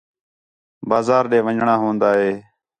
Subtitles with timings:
[0.89, 2.31] بازار ݙے ون٘ڄݨاں ہون٘دا ہے